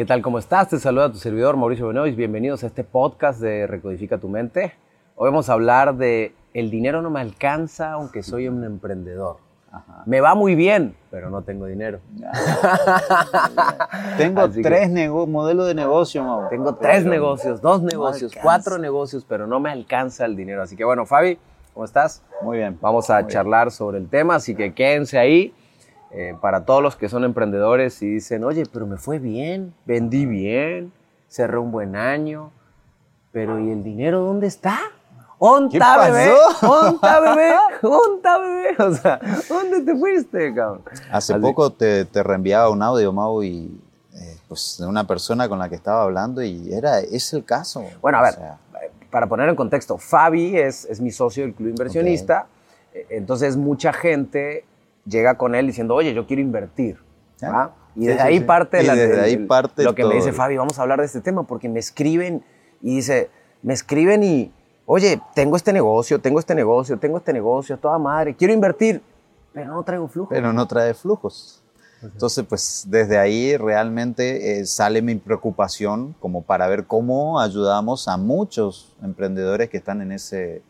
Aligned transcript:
¿Qué 0.00 0.06
tal? 0.06 0.22
¿Cómo 0.22 0.38
estás? 0.38 0.70
Te 0.70 0.78
saluda 0.78 1.12
tu 1.12 1.18
servidor 1.18 1.58
Mauricio 1.58 1.88
Benoist. 1.88 2.16
Bienvenidos 2.16 2.64
a 2.64 2.68
este 2.68 2.84
podcast 2.84 3.38
de 3.38 3.66
Recodifica 3.66 4.16
tu 4.16 4.30
mente. 4.30 4.72
Hoy 5.14 5.28
vamos 5.28 5.50
a 5.50 5.52
hablar 5.52 5.94
de 5.94 6.34
el 6.54 6.70
dinero 6.70 7.02
no 7.02 7.10
me 7.10 7.20
alcanza 7.20 7.92
aunque 7.92 8.22
soy 8.22 8.48
un 8.48 8.64
emprendedor. 8.64 9.36
Me 10.06 10.22
va 10.22 10.34
muy 10.34 10.54
bien, 10.54 10.96
pero 11.10 11.28
no 11.28 11.42
tengo 11.42 11.66
dinero. 11.66 12.00
tengo 14.16 14.48
tres 14.48 14.90
modelos 15.28 15.66
de 15.66 15.74
negocio, 15.74 16.24
Mau. 16.24 16.48
Tengo 16.48 16.76
tres 16.76 17.04
negocios, 17.04 17.60
dos 17.60 17.82
negocios, 17.82 18.32
cuatro 18.40 18.78
negocios, 18.78 19.26
pero 19.28 19.46
no 19.46 19.60
me 19.60 19.70
alcanza 19.70 20.24
el 20.24 20.34
dinero. 20.34 20.62
Así 20.62 20.76
que 20.76 20.84
bueno, 20.86 21.04
Fabi, 21.04 21.38
¿cómo 21.74 21.84
estás? 21.84 22.22
Muy 22.40 22.56
bien. 22.56 22.78
Vamos 22.80 23.10
a 23.10 23.26
charlar 23.26 23.70
sobre 23.70 23.98
el 23.98 24.08
tema, 24.08 24.36
así 24.36 24.54
que 24.54 24.72
quédense 24.72 25.18
ahí. 25.18 25.52
Eh, 26.12 26.34
para 26.40 26.64
todos 26.64 26.82
los 26.82 26.96
que 26.96 27.08
son 27.08 27.24
emprendedores 27.24 28.02
y 28.02 28.14
dicen, 28.14 28.42
oye, 28.42 28.64
pero 28.72 28.86
me 28.86 28.96
fue 28.96 29.20
bien, 29.20 29.72
vendí 29.86 30.26
bien, 30.26 30.92
cerré 31.28 31.58
un 31.58 31.70
buen 31.70 31.94
año, 31.94 32.50
pero 33.30 33.60
¿y 33.60 33.70
el 33.70 33.84
dinero 33.84 34.20
dónde 34.20 34.48
está? 34.48 34.80
¡Onta, 35.38 36.10
bebé! 36.10 36.32
¡Onta, 36.62 37.20
bebé! 37.20 37.54
¡Onta, 37.82 38.38
bebé! 38.38 38.60
O 38.78 38.94
sea, 38.94 39.20
¿dónde 39.48 39.80
te 39.82 39.96
fuiste, 39.96 40.54
cabrón? 40.54 40.82
Hace 41.10 41.38
poco 41.38 41.72
te, 41.72 42.04
te, 42.04 42.22
reenviaba 42.22 42.70
un 42.70 42.82
audio, 42.82 43.12
Mau, 43.12 43.42
y 43.42 43.80
eh, 44.14 44.36
pues 44.48 44.76
de 44.78 44.86
una 44.86 45.06
persona 45.06 45.48
con 45.48 45.58
la 45.58 45.68
que 45.68 45.76
estaba 45.76 46.02
hablando 46.02 46.42
y 46.42 46.72
era, 46.72 47.00
es 47.00 47.32
el 47.32 47.44
caso. 47.44 47.84
Bueno, 48.00 48.18
a 48.18 48.22
ver, 48.22 48.34
para 49.10 49.26
poner 49.26 49.48
en 49.48 49.56
contexto, 49.56 49.96
Fabi 49.96 50.56
es, 50.56 50.84
es 50.86 51.00
mi 51.00 51.10
socio 51.10 51.44
del 51.44 51.54
club 51.54 51.70
inversionista, 51.70 52.46
eh, 52.92 53.06
entonces 53.10 53.56
mucha 53.56 53.92
gente 53.92 54.64
llega 55.06 55.36
con 55.36 55.54
él 55.54 55.66
diciendo, 55.66 55.94
oye, 55.94 56.14
yo 56.14 56.26
quiero 56.26 56.42
invertir. 56.42 56.98
¿ah? 57.42 57.70
Y 57.96 58.06
desde 58.06 58.22
ahí 58.22 58.40
parte, 58.40 58.82
la, 58.82 58.94
desde 58.94 59.20
ahí 59.20 59.36
parte 59.36 59.82
lo 59.82 59.94
que 59.94 60.04
me 60.04 60.14
dice 60.14 60.32
Fabi, 60.32 60.56
vamos 60.56 60.78
a 60.78 60.82
hablar 60.82 61.00
de 61.00 61.06
este 61.06 61.20
tema, 61.20 61.44
porque 61.44 61.68
me 61.68 61.80
escriben 61.80 62.44
y 62.80 62.96
dice, 62.96 63.30
me 63.62 63.74
escriben 63.74 64.22
y, 64.22 64.52
oye, 64.86 65.20
tengo 65.34 65.56
este 65.56 65.72
negocio, 65.72 66.20
tengo 66.20 66.38
este 66.38 66.54
negocio, 66.54 66.98
tengo 66.98 67.18
este 67.18 67.32
negocio, 67.32 67.78
toda 67.78 67.98
madre, 67.98 68.34
quiero 68.34 68.54
invertir, 68.54 69.02
pero 69.52 69.74
no 69.74 69.82
traigo 69.82 70.08
flujos. 70.08 70.30
Pero 70.30 70.52
no 70.52 70.66
trae 70.66 70.94
flujos. 70.94 71.62
Entonces, 72.02 72.46
pues 72.48 72.86
desde 72.88 73.18
ahí 73.18 73.56
realmente 73.58 74.60
eh, 74.60 74.64
sale 74.64 75.02
mi 75.02 75.16
preocupación 75.16 76.14
como 76.18 76.42
para 76.42 76.66
ver 76.66 76.86
cómo 76.86 77.40
ayudamos 77.40 78.08
a 78.08 78.16
muchos 78.16 78.96
emprendedores 79.02 79.68
que 79.68 79.76
están 79.76 80.00
en 80.00 80.12
ese, 80.12 80.62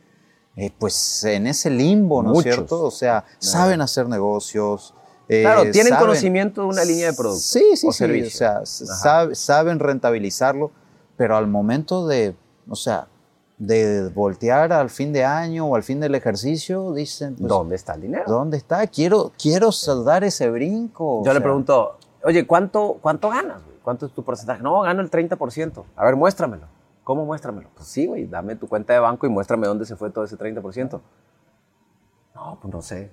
eh, 0.56 0.70
pues 0.78 1.24
en 1.24 1.46
ese 1.46 1.70
limbo, 1.70 2.22
¿no 2.22 2.34
es 2.34 2.42
cierto? 2.42 2.82
O 2.82 2.90
sea, 2.90 3.24
saben 3.38 3.80
hacer 3.80 4.08
negocios. 4.08 4.94
Eh, 5.28 5.42
claro, 5.42 5.70
tienen 5.70 5.94
conocimiento 5.94 6.62
de 6.62 6.66
una 6.66 6.84
línea 6.84 7.10
de 7.10 7.16
productos. 7.16 7.44
Sí, 7.44 7.76
sí, 7.76 7.88
sí. 7.92 8.22
O 8.22 8.30
sea, 8.30 8.62
saben 9.32 9.78
rentabilizarlo, 9.78 10.72
pero 11.16 11.36
al 11.36 11.46
momento 11.46 12.06
de, 12.06 12.34
o 12.68 12.74
sea, 12.74 13.06
de 13.60 14.08
voltear 14.08 14.72
al 14.72 14.90
fin 14.90 15.12
de 15.12 15.24
año 15.24 15.66
o 15.66 15.76
al 15.76 15.82
fin 15.82 16.00
del 16.00 16.14
ejercicio, 16.14 16.92
dicen... 16.94 17.36
Pues, 17.36 17.48
¿Dónde 17.48 17.76
está 17.76 17.94
el 17.94 18.00
dinero? 18.00 18.24
¿Dónde 18.26 18.56
está? 18.56 18.86
Quiero, 18.86 19.32
quiero 19.40 19.70
dar 20.04 20.24
ese 20.24 20.48
brinco. 20.50 21.22
Yo 21.24 21.34
le 21.34 21.40
pregunto, 21.42 21.98
oye, 22.24 22.46
¿cuánto, 22.46 22.98
cuánto 23.02 23.28
ganas? 23.28 23.60
¿Cuánto 23.84 24.06
es 24.06 24.12
tu 24.12 24.24
porcentaje? 24.24 24.62
No, 24.62 24.80
gano 24.80 25.02
el 25.02 25.10
30%. 25.10 25.84
A 25.94 26.04
ver, 26.04 26.16
muéstramelo. 26.16 26.66
¿Cómo 27.10 27.26
muéstramelo? 27.26 27.70
Pues 27.74 27.88
sí, 27.88 28.06
güey, 28.06 28.28
dame 28.28 28.54
tu 28.54 28.68
cuenta 28.68 28.92
de 28.92 29.00
banco 29.00 29.26
y 29.26 29.28
muéstrame 29.28 29.66
dónde 29.66 29.84
se 29.84 29.96
fue 29.96 30.10
todo 30.10 30.22
ese 30.22 30.38
30%. 30.38 31.00
No, 32.36 32.58
pues 32.62 32.72
no 32.72 32.80
sé. 32.80 33.10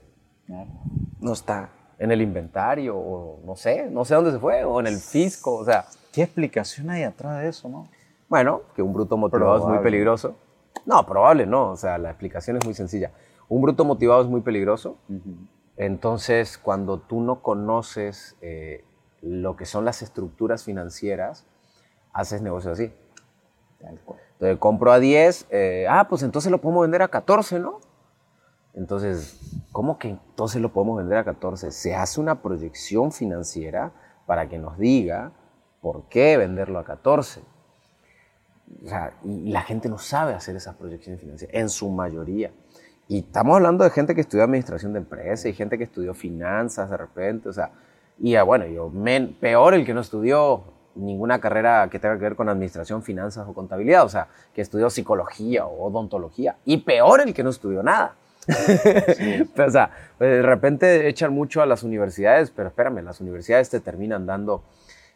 No 1.20 1.34
está 1.34 1.72
en 1.98 2.12
el 2.12 2.22
inventario 2.22 2.95
o 2.95 3.40
no 3.44 3.56
sé, 3.56 3.90
no 3.90 4.06
sé 4.06 4.14
dónde 4.14 4.34
se 4.34 4.38
fue 4.38 4.64
o 4.64 4.80
en 4.80 4.86
el 4.86 4.98
fisco, 4.98 5.56
o 5.56 5.66
sea. 5.66 5.86
¿Qué 6.14 6.22
explicación 6.22 6.92
hay 6.92 7.02
atrás 7.02 7.42
de 7.42 7.48
eso, 7.48 7.70
no? 7.70 7.88
Bueno, 8.30 8.62
que 8.75 8.84
un 8.84 8.94
bruto 8.94 9.18
motivado 9.18 9.58
es 9.58 9.66
muy 9.66 9.80
peligroso. 9.80 10.36
No, 10.86 11.03
probable 11.03 11.48
no, 11.48 11.72
o 11.72 11.75
sea, 11.75 11.98
la 11.98 12.12
explicación 12.12 12.58
es 12.58 12.66
muy 12.66 12.75
sencilla. 12.75 13.14
Un 13.50 13.64
bruto 13.64 13.84
motivado 13.84 14.22
es 14.22 14.28
muy 14.28 14.41
peligroso. 14.41 15.00
Entonces, 15.75 16.59
cuando 16.59 17.00
tú 17.00 17.19
no 17.22 17.41
conoces 17.41 18.38
eh, 18.41 18.85
lo 19.24 19.56
que 19.56 19.66
son 19.66 19.85
las 19.85 20.03
estructuras 20.03 20.64
financieras, 20.64 21.47
haces 22.14 22.44
negocios 22.44 22.74
así. 22.74 22.94
Entonces 23.80 24.58
compro 24.60 24.92
a 24.92 25.00
10, 25.00 25.48
eh, 25.50 25.86
ah, 25.90 26.08
pues 26.08 26.24
entonces 26.24 26.52
lo 26.52 26.60
podemos 26.60 26.84
vender 26.84 27.02
a 27.02 27.08
14, 27.08 27.60
¿no? 27.60 27.80
Entonces, 28.74 29.40
¿cómo 29.72 29.98
que 29.98 30.10
entonces 30.10 30.62
lo 30.62 30.72
podemos 30.72 30.98
vender 30.98 31.18
a 31.18 31.24
14? 31.24 31.72
Se 31.72 31.96
hace 31.96 32.20
una 32.20 32.42
proyección 32.42 33.12
financiera 33.12 33.92
para 34.26 34.48
que 34.48 34.60
nos 34.60 34.78
diga 34.78 35.32
por 35.82 36.08
qué 36.10 36.38
venderlo 36.38 36.78
a 36.78 36.86
14. 36.86 37.42
O 38.84 38.88
sea, 38.88 39.14
y 39.24 39.50
la 39.50 39.62
gente 39.62 39.90
no 39.90 39.98
sabe 39.98 40.34
hacer 40.34 40.56
esas 40.56 40.76
proyecciones 40.76 41.22
financieras, 41.22 41.56
en 41.56 41.70
su 41.70 41.90
mayoría. 41.90 42.52
Y 43.08 43.20
estamos 43.20 43.56
hablando 43.56 43.84
de 43.84 43.90
gente 43.90 44.14
que 44.14 44.22
estudió 44.22 44.44
administración 44.44 44.94
de 44.94 45.00
empresas 45.00 45.46
y 45.46 45.54
gente 45.54 45.78
que 45.78 45.86
estudió 45.86 46.14
finanzas 46.14 46.90
de 46.90 46.98
repente, 46.98 47.50
o 47.50 47.54
sea, 47.54 47.72
y 48.20 48.36
bueno, 48.38 48.66
yo, 48.66 48.92
peor 49.40 49.74
el 49.76 49.86
que 49.86 49.94
no 49.94 50.02
estudió 50.02 50.64
ninguna 50.97 51.40
carrera 51.40 51.88
que 51.90 52.00
tenga 52.00 52.16
que 52.16 52.24
ver 52.24 52.35
con 52.35 52.50
administración, 52.50 53.03
finanzas 53.03 53.47
o 53.47 53.53
contabilidad, 53.53 54.03
o 54.03 54.09
sea, 54.09 54.28
que 54.53 54.62
estudió 54.62 54.90
psicología 54.90 55.66
o 55.66 55.88
odontología, 55.88 56.58
y 56.66 56.78
peor 56.78 57.22
el 57.22 57.34
que 57.34 57.44
no 57.44 57.50
estudió 57.50 57.84
nada. 57.84 58.16
o 58.47 59.69
sea, 59.69 59.91
pues, 60.18 60.30
de 60.31 60.41
repente 60.41 61.08
echan 61.08 61.34
mucho 61.34 61.62
a 61.62 61.66
las 61.66 61.84
universidades, 61.84 62.52
pero 62.52 62.69
espérame, 62.69 63.03
las 63.03 63.22
universidades 63.22 63.69
te 63.69 63.80
terminan 63.80 64.25
dando... 64.25 64.63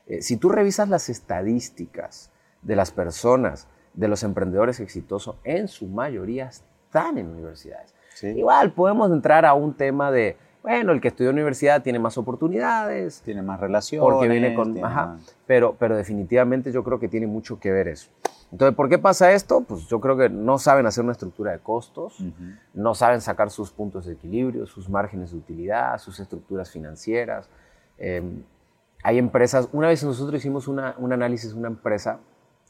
Eh, 0.08 0.22
si 0.22 0.38
tú 0.38 0.50
revisas 0.50 0.90
las 0.90 1.09
estadísticas 1.09 2.31
de 2.62 2.75
las 2.75 2.92
personas, 2.92 3.68
de 3.94 4.08
los 4.08 4.24
emprendedores 4.24 4.80
exitosos, 4.80 5.36
en 5.44 5.68
su 5.68 5.88
mayoría 5.88 6.50
están 6.50 7.18
en 7.18 7.28
universidades. 7.28 7.94
Igual 8.22 8.74
podemos 8.74 9.12
entrar 9.12 9.46
a 9.46 9.53
un 9.53 9.74
tema 9.74 10.12
de 10.12 10.38
bueno, 10.64 10.92
el 10.92 11.02
que 11.02 11.08
estudia 11.08 11.30
en 11.30 11.36
universidad 11.36 11.82
tiene 11.82 12.00
más 12.00 12.18
oportunidades. 12.18 13.22
Tiene 13.22 13.42
más 13.42 13.60
relaciones. 13.60 14.04
Porque 14.04 14.28
viene 14.28 14.54
con... 14.54 14.84
Ajá, 14.84 15.18
pero, 15.48 15.76
pero 15.78 15.98
definitivamente 15.98 16.72
yo 16.72 16.84
creo 16.84 17.00
que 17.00 17.08
tiene 17.08 17.28
mucho 17.28 17.60
que 17.60 17.72
ver 17.72 17.88
eso. 17.88 18.10
Entonces, 18.52 18.76
¿por 18.76 18.90
qué 18.90 19.00
pasa 19.00 19.32
esto? 19.32 19.62
Pues 19.62 19.88
yo 19.88 20.02
creo 20.02 20.18
que 20.18 20.30
no 20.30 20.58
saben 20.58 20.86
hacer 20.86 21.04
una 21.04 21.14
estructura 21.14 21.54
de 21.54 21.60
costos, 21.60 22.22
no 22.74 22.94
saben 22.96 23.22
sacar 23.22 23.50
sus 23.50 23.72
puntos 23.72 24.06
de 24.06 24.14
equilibrio, 24.14 24.68
sus 24.68 24.90
márgenes 24.90 25.32
de 25.32 25.38
utilidad, 25.38 25.98
sus 26.00 26.20
estructuras 26.20 26.70
financieras. 26.70 27.50
Em, 27.98 28.44
hay 29.04 29.18
empresas, 29.18 29.70
una 29.72 29.88
vez 29.88 30.04
nosotros 30.04 30.38
hicimos 30.38 30.68
una, 30.68 30.96
un 30.98 31.14
análisis 31.14 31.54
de 31.54 31.60
una 31.60 31.70
empresa, 31.70 32.20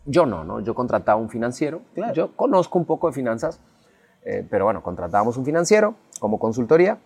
yo 0.06 0.26
no, 0.28 0.44
¿no? 0.44 0.60
Yo 0.60 0.76
contrataba 0.76 1.20
un 1.20 1.30
financiero, 1.30 1.82
yo 2.14 2.36
conozco 2.36 2.78
un 2.78 2.86
poco 2.86 3.08
de 3.08 3.14
finanzas, 3.14 3.60
eh, 4.24 4.46
pero 4.48 4.66
bueno, 4.66 4.84
contratábamos 4.84 5.36
un 5.38 5.46
financiero 5.46 5.96
como 6.20 6.38
consultoría 6.38 7.00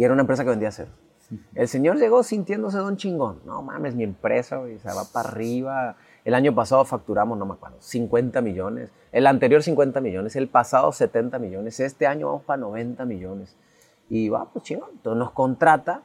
y 0.00 0.04
era 0.04 0.14
una 0.14 0.22
empresa 0.22 0.44
que 0.44 0.48
vendía 0.48 0.72
cero. 0.72 0.88
El 1.54 1.68
señor 1.68 1.98
llegó 1.98 2.22
sintiéndose 2.22 2.78
don 2.78 2.96
chingón. 2.96 3.42
No 3.44 3.60
mames, 3.60 3.94
mi 3.94 4.02
empresa, 4.02 4.56
güey, 4.56 4.78
se 4.78 4.88
va 4.88 5.04
para 5.04 5.28
arriba. 5.28 5.96
El 6.24 6.32
año 6.32 6.54
pasado 6.54 6.86
facturamos, 6.86 7.36
no 7.36 7.44
me 7.44 7.52
acuerdo, 7.52 7.76
50 7.80 8.40
millones. 8.40 8.90
El 9.12 9.26
anterior 9.26 9.62
50 9.62 10.00
millones. 10.00 10.36
El 10.36 10.48
pasado 10.48 10.90
70 10.90 11.38
millones. 11.38 11.80
Este 11.80 12.06
año 12.06 12.28
vamos 12.28 12.44
para 12.44 12.56
90 12.62 13.04
millones. 13.04 13.58
Y 14.08 14.30
va, 14.30 14.50
pues 14.50 14.64
chingón. 14.64 14.88
Entonces 14.90 15.18
nos 15.18 15.32
contrata 15.32 16.00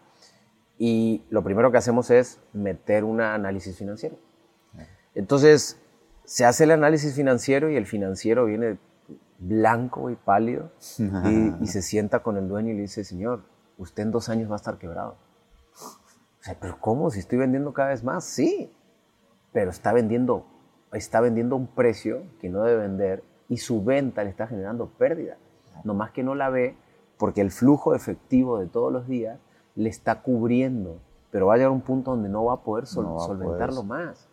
y 0.78 1.24
lo 1.30 1.42
primero 1.42 1.72
que 1.72 1.78
hacemos 1.78 2.12
es 2.12 2.42
meter 2.52 3.06
un 3.06 3.22
análisis 3.22 3.78
financiero. 3.78 4.18
Entonces 5.14 5.80
se 6.26 6.44
hace 6.44 6.66
el 6.66 6.72
análisis 6.72 7.16
financiero 7.16 7.70
y 7.70 7.78
el 7.78 7.86
financiero 7.86 8.44
viene 8.44 8.78
blanco 9.40 10.10
y 10.10 10.16
pálido 10.16 10.70
y, 11.00 11.64
y 11.64 11.68
se 11.68 11.82
sienta 11.82 12.20
con 12.20 12.36
el 12.36 12.50
dueño 12.50 12.72
y 12.72 12.74
le 12.74 12.82
dice, 12.82 13.06
señor, 13.06 13.55
usted 13.78 14.04
en 14.04 14.12
dos 14.12 14.30
años 14.30 14.50
va 14.50 14.56
a 14.56 14.58
estar 14.58 14.78
quebrado. 14.78 15.18
O 16.40 16.44
sea, 16.44 16.58
pero 16.60 16.78
¿cómo? 16.80 17.10
Si 17.10 17.20
estoy 17.20 17.38
vendiendo 17.38 17.74
cada 17.74 17.90
vez 17.90 18.04
más, 18.04 18.24
sí, 18.24 18.72
pero 19.52 19.72
está 19.72 19.94
vendiendo, 19.94 20.46
está 20.94 21.22
vendiendo 21.22 21.56
un 21.56 21.68
precio 21.68 22.24
que 22.40 22.50
no 22.50 22.64
debe 22.64 22.82
vender 22.82 23.24
y 23.50 23.58
su 23.58 23.84
venta 23.84 24.24
le 24.24 24.30
está 24.30 24.48
generando 24.48 24.88
pérdida. 24.88 25.38
No 25.84 25.94
más 25.94 26.12
que 26.12 26.24
no 26.24 26.36
la 26.36 26.50
ve 26.50 26.76
porque 27.18 27.42
el 27.42 27.52
flujo 27.52 27.96
efectivo 27.96 28.60
de 28.60 28.68
todos 28.68 28.92
los 28.92 29.08
días 29.08 29.40
le 29.76 29.90
está 29.90 30.22
cubriendo, 30.22 31.00
pero 31.32 31.48
va 31.48 31.56
a 31.56 31.58
llegar 31.58 31.72
un 31.72 31.82
punto 31.82 32.12
donde 32.12 32.30
no 32.30 32.46
va 32.46 32.54
a 32.54 32.62
poder 32.62 32.86
solventarlo 32.86 33.84
más. 33.84 34.28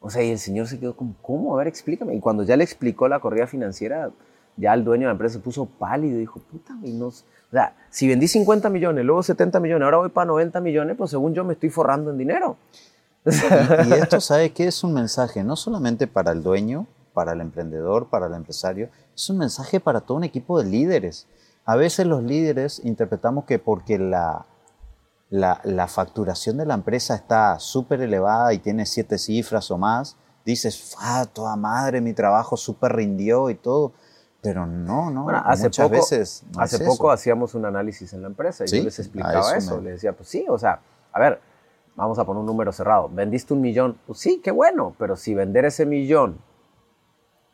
O 0.00 0.10
sea, 0.10 0.22
y 0.22 0.30
el 0.30 0.38
señor 0.38 0.66
se 0.66 0.78
quedó 0.78 0.94
como, 0.94 1.14
¿cómo? 1.22 1.54
A 1.54 1.58
ver, 1.58 1.66
explícame. 1.66 2.14
Y 2.14 2.20
cuando 2.20 2.42
ya 2.42 2.56
le 2.56 2.64
explicó 2.64 3.08
la 3.08 3.18
corrida 3.18 3.46
financiera, 3.46 4.10
ya 4.56 4.72
el 4.74 4.84
dueño 4.84 5.02
de 5.02 5.06
la 5.06 5.12
empresa 5.12 5.34
se 5.34 5.40
puso 5.40 5.66
pálido 5.66 6.16
y 6.16 6.20
dijo, 6.20 6.40
puta, 6.40 6.76
y 6.82 6.92
nos, 6.92 7.24
o 7.48 7.50
sea, 7.50 7.76
si 7.90 8.08
vendí 8.08 8.28
50 8.28 8.68
millones, 8.70 9.04
luego 9.04 9.22
70 9.22 9.60
millones, 9.60 9.84
ahora 9.84 9.98
voy 9.98 10.08
para 10.08 10.26
90 10.26 10.60
millones, 10.60 10.96
pues 10.96 11.10
según 11.10 11.32
yo 11.34 11.44
me 11.44 11.54
estoy 11.54 11.70
forrando 11.70 12.10
en 12.10 12.18
dinero. 12.18 12.56
Y, 13.24 13.30
esto, 13.92 14.20
¿sabe 14.20 14.52
qué? 14.52 14.66
Es 14.66 14.84
un 14.84 14.92
mensaje 14.94 15.42
no 15.44 15.56
solamente 15.56 16.06
para 16.06 16.32
el 16.32 16.42
dueño, 16.42 16.86
para 17.12 17.32
el 17.32 17.40
emprendedor, 17.40 18.08
para 18.08 18.26
el 18.26 18.34
empresario, 18.34 18.90
es 19.14 19.30
un 19.30 19.38
mensaje 19.38 19.80
para 19.80 20.02
todo 20.02 20.18
un 20.18 20.24
equipo 20.24 20.60
de 20.60 20.68
líderes. 20.68 21.26
A 21.64 21.76
veces 21.76 22.06
los 22.06 22.22
líderes 22.22 22.80
interpretamos 22.84 23.44
que 23.44 23.58
porque 23.58 23.98
la, 23.98 24.46
la, 25.30 25.60
la 25.64 25.86
facturación 25.88 26.56
de 26.58 26.66
la 26.66 26.74
empresa 26.74 27.14
está 27.14 27.58
súper 27.58 28.00
elevada 28.00 28.52
y 28.52 28.58
tiene 28.58 28.86
siete 28.86 29.18
cifras 29.18 29.70
o 29.70 29.78
más, 29.78 30.16
dices, 30.44 30.94
¡ah, 31.00 31.26
toda 31.32 31.56
madre, 31.56 32.00
mi 32.00 32.12
trabajo 32.12 32.56
súper 32.56 32.94
rindió 32.94 33.50
y 33.50 33.54
todo! 33.54 33.92
Pero 34.42 34.66
no, 34.66 35.10
no, 35.10 35.28
hace 35.28 35.64
muchas 35.64 35.90
veces. 35.90 36.44
hace 36.56 36.84
poco 36.84 37.10
hacíamos 37.10 37.54
un 37.54 37.64
análisis 37.64 38.12
en 38.12 38.22
la 38.22 38.28
empresa 38.28 38.64
y 38.64 38.68
yo 38.68 38.84
les 38.84 38.98
explicaba 38.98 39.56
eso. 39.56 39.80
Les 39.80 39.94
decía, 39.94 40.12
pues 40.12 40.28
sí, 40.28 40.46
o 40.48 40.58
sea, 40.58 40.80
a 41.12 41.20
ver, 41.20 41.40
vamos 41.96 42.18
a 42.18 42.24
poner 42.24 42.40
un 42.40 42.46
número 42.46 42.72
cerrado. 42.72 43.08
¿Vendiste 43.08 43.54
un 43.54 43.60
millón? 43.60 43.98
Pues 44.06 44.20
sí, 44.20 44.40
qué 44.44 44.50
bueno, 44.50 44.94
pero 44.98 45.16
si 45.16 45.34
vender 45.34 45.64
ese 45.64 45.86
millón 45.86 46.38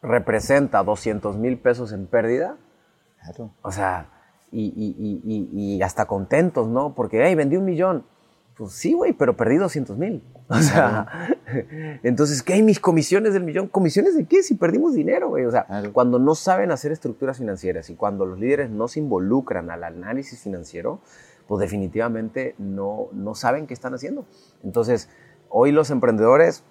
representa 0.03 0.83
200 0.83 1.37
mil 1.37 1.59
pesos 1.59 1.93
en 1.93 2.07
pérdida, 2.07 2.57
claro. 3.23 3.51
o 3.63 3.71
sea, 3.71 4.09
y, 4.51 4.67
y, 4.67 5.23
y, 5.25 5.77
y, 5.77 5.83
hasta 5.83 6.05
contentos, 6.05 6.69
¿no? 6.69 6.95
Porque, 6.95 7.25
hey, 7.25 7.35
vendí 7.35 7.57
un 7.57 7.65
millón. 7.65 8.05
Pues 8.57 8.73
sí, 8.73 8.93
güey, 8.93 9.13
pero 9.13 9.37
perdí 9.37 9.57
200 9.57 9.97
mil. 9.97 10.23
O 10.49 10.59
sea, 10.59 11.37
entonces, 12.03 12.43
¿qué 12.43 12.55
hay 12.55 12.63
mis 12.63 12.81
comisiones 12.81 13.33
del 13.33 13.45
millón? 13.45 13.69
¿Comisiones 13.69 14.17
de 14.17 14.27
qué? 14.27 14.43
Si 14.43 14.55
perdimos 14.55 14.95
dinero, 14.95 15.31
güey. 15.31 15.47
O 15.47 15.51
sea, 15.51 15.67
cuando 15.93 16.19
no 16.19 16.35
saben 16.35 16.71
hacer 16.71 16.93
estructuras 16.93 17.39
financieras 17.39 17.89
y 17.89 17.95
cuando 17.95 18.27
los 18.27 18.39
líderes 18.39 18.71
no 18.71 18.89
se 18.89 19.01
involucran 19.01 19.71
al 19.71 19.85
análisis 19.85 20.41
financiero, 20.41 21.01
pues 21.47 21.61
definitivamente 21.61 22.55
no, 22.59 23.09
no 23.13 23.35
saben 23.35 23.67
qué 23.67 23.75
están 23.75 23.95
haciendo. 23.95 24.27
Entonces, 24.63 25.09
hoy 25.49 25.73
los 25.73 25.91
emprendedores 25.91 26.63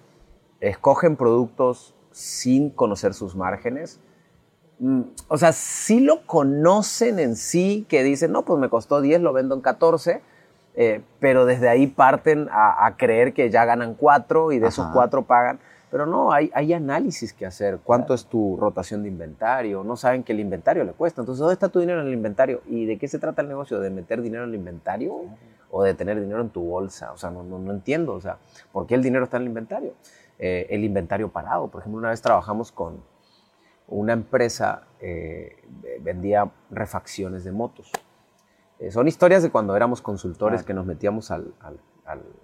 escogen 0.60 1.16
productos 1.16 1.94
sin 2.12 2.70
conocer 2.70 3.14
sus 3.14 3.34
márgenes. 3.34 4.00
Mm, 4.78 5.02
o 5.28 5.36
sea, 5.36 5.52
sí 5.52 6.00
lo 6.00 6.26
conocen 6.26 7.18
en 7.18 7.36
sí, 7.36 7.86
que 7.88 8.02
dicen, 8.02 8.32
no, 8.32 8.44
pues 8.44 8.60
me 8.60 8.68
costó 8.68 9.00
10, 9.00 9.20
lo 9.20 9.32
vendo 9.32 9.54
en 9.54 9.60
14, 9.60 10.22
eh, 10.74 11.02
pero 11.20 11.44
desde 11.44 11.68
ahí 11.68 11.86
parten 11.86 12.48
a, 12.50 12.94
creer 12.96 13.34
que 13.34 13.50
ya 13.50 13.64
ganan 13.64 13.94
4 13.94 14.52
y 14.52 14.58
de 14.58 14.68
esos 14.68 14.86
4 14.92 15.22
pagan. 15.22 15.58
Pero 15.90 16.06
no, 16.06 16.32
hay, 16.32 16.50
hay 16.54 16.72
análisis 16.72 17.34
que 17.34 17.44
hacer. 17.44 17.78
¿Cuánto 17.84 18.14
es 18.14 18.24
tu 18.24 18.56
rotación 18.56 19.02
de 19.02 19.10
inventario? 19.10 19.84
No 19.84 19.94
saben 19.96 20.22
que 20.22 20.32
el 20.32 20.40
inventario 20.40 20.84
le 20.84 20.92
cuesta. 20.92 21.20
Entonces, 21.20 21.40
¿dónde 21.40 21.52
está 21.52 21.68
tu 21.68 21.80
dinero 21.80 22.00
en 22.00 22.06
el 22.06 22.14
inventario? 22.14 22.62
¿Y 22.66 22.86
de 22.86 22.96
qué 22.96 23.08
se 23.08 23.18
trata 23.18 23.42
el 23.42 23.48
negocio? 23.48 23.78
¿De 23.78 23.90
meter 23.90 24.22
dinero 24.22 24.44
en 24.44 24.50
el 24.50 24.54
inventario 24.54 25.14
o 25.70 25.82
de 25.82 25.92
tener 25.92 26.18
dinero 26.18 26.40
en 26.40 26.48
tu 26.48 26.62
bolsa? 26.62 27.12
O 27.12 27.18
sea, 27.18 27.30
no, 27.30 27.42
no, 27.42 27.70
entiendo. 27.70 28.14
O 28.14 28.20
sea, 28.22 28.38
¿por 28.72 28.86
qué 28.86 28.94
el 28.94 29.02
dinero 29.02 29.24
está 29.24 29.36
en 29.36 29.42
el 29.42 29.48
inventario? 29.48 29.92
Eh, 30.38 30.66
el 30.70 30.82
inventario 30.82 31.28
parado. 31.28 31.68
Por 31.68 31.82
ejemplo, 31.82 31.98
una 31.98 32.08
vez 32.08 32.22
trabajamos 32.22 32.72
con 32.72 33.02
una 33.86 34.14
empresa, 34.14 34.84
eh, 34.98 35.56
vendía 36.00 36.50
refacciones 36.70 37.44
de 37.44 37.52
motos. 37.52 37.92
Eh, 38.82 38.90
son 38.90 39.06
historias 39.06 39.44
de 39.44 39.50
cuando 39.50 39.76
éramos 39.76 40.02
consultores 40.02 40.64
que 40.64 40.74
nos 40.74 40.84
metíamos 40.84 41.30
al, 41.30 41.54
al, 41.60 41.78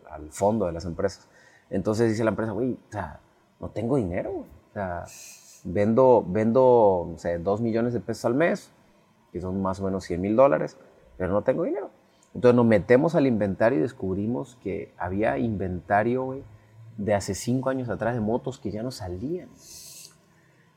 al, 0.09 0.31
fondo 0.31 0.67
de 0.67 0.73
las 0.73 0.85
empresas. 0.85 1.29
Entonces 1.69 2.11
dice 2.11 2.23
la 2.23 2.31
empresa, 2.31 2.53
güey, 2.53 2.75
o 2.75 2.93
sea, 2.93 3.19
no 3.59 3.71
tengo 3.71 3.97
dinero. 3.97 4.31
O 4.71 4.73
sea, 4.73 5.05
vendo, 5.65 6.25
vendo, 6.25 7.09
no 7.11 7.19
sé, 7.19 7.39
dos 7.39 7.61
millones 7.61 7.93
de 7.93 7.99
pesos 7.99 8.25
al 8.25 8.35
mes, 8.35 8.71
que 9.33 9.41
son 9.41 9.61
más 9.61 9.81
o 9.81 9.85
menos 9.85 10.05
100 10.05 10.21
mil 10.21 10.37
dólares, 10.37 10.77
pero 11.17 11.33
no 11.33 11.43
tengo 11.43 11.65
dinero. 11.65 11.91
Entonces 12.35 12.55
nos 12.55 12.67
metemos 12.67 13.17
al 13.17 13.27
inventario 13.27 13.81
y 13.81 13.83
descubrimos 13.83 14.57
que 14.63 14.95
había 14.97 15.39
inventario, 15.39 16.41
de 16.99 17.15
hace 17.15 17.35
cinco 17.35 17.71
años 17.71 17.89
atrás 17.89 18.15
de 18.15 18.21
motos 18.21 18.59
que 18.59 18.71
ya 18.71 18.83
no 18.83 18.93
salían. 18.93 19.49